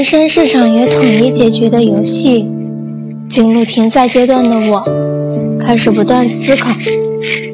[0.00, 2.50] 人生是场由统一结局的游戏。
[3.28, 4.82] 进入停赛阶段的我，
[5.60, 6.74] 开始不断思考，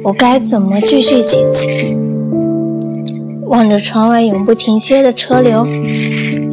[0.04, 1.98] 我该怎么继续前行。
[3.46, 5.66] 望着窗外永不停歇的车流，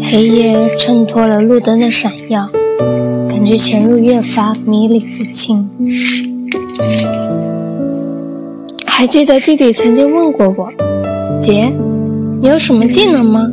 [0.02, 2.50] 黑夜衬托了路灯的闪耀，
[3.30, 5.70] 感觉前路越发迷离不清。
[8.84, 10.72] 还记得弟弟曾经问过我
[11.40, 11.72] ：“姐，
[12.42, 13.48] 你有什么技能吗？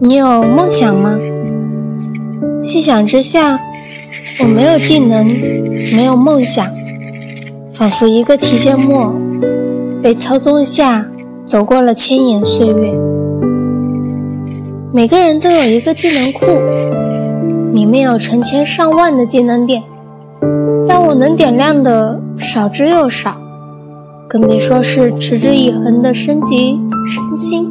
[0.00, 1.18] 你有梦想吗？”
[2.60, 3.60] 细想之下。
[4.38, 5.26] 我没有技能，
[5.94, 6.62] 没有梦想，
[7.72, 9.14] 仿佛一个提线木偶，
[10.02, 11.06] 被操纵下
[11.46, 12.92] 走过了千年岁月。
[14.92, 16.44] 每个人都有一个技能库，
[17.72, 19.82] 里面有成千上万的技能点，
[20.86, 23.40] 但我能点亮的少之又少，
[24.28, 27.66] 更别说是持之以恒的升级升星。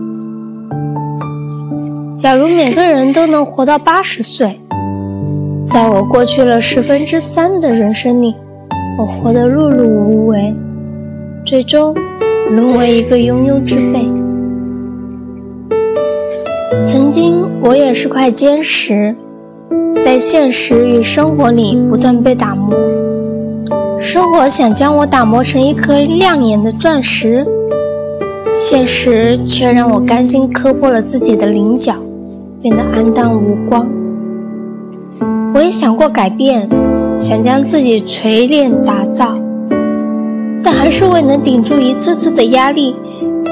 [2.17, 4.59] 假如每个人都能活到八十岁。
[5.67, 8.35] 在我过去了十分之三的人生里，
[8.97, 10.55] 我活得碌碌无为，
[11.43, 11.93] 最终
[12.51, 14.05] 沦为一个庸庸之辈。
[16.85, 19.15] 曾经我也是块坚石，
[20.01, 22.73] 在现实与生活里不断被打磨。
[23.99, 27.45] 生活想将我打磨成一颗亮眼的钻石，
[28.53, 31.95] 现实却让我甘心磕破了自己的棱角，
[32.61, 33.89] 变得黯淡无光。
[35.55, 36.67] 我也想过改变，
[37.17, 39.37] 想将自己锤炼打造，
[40.61, 42.93] 但还是未能顶住一次次的压力，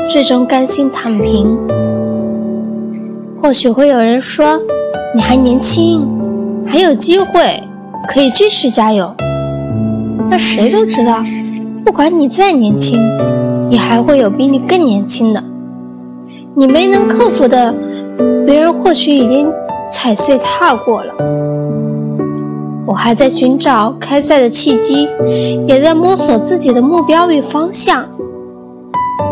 [0.09, 1.57] 最终甘心躺平。
[3.41, 4.59] 或许会有人说，
[5.15, 6.05] 你还年轻，
[6.65, 7.63] 还有机会，
[8.09, 9.15] 可以继续加油。
[10.29, 11.23] 但谁都知道，
[11.85, 12.99] 不管你再年轻，
[13.69, 15.41] 也还会有比你更年轻的。
[16.53, 17.73] 你没能克服的，
[18.45, 19.49] 别人或许已经
[19.89, 21.13] 踩碎踏过了。
[22.85, 25.07] 我还在寻找开赛的契机，
[25.67, 28.05] 也在摸索自己的目标与方向。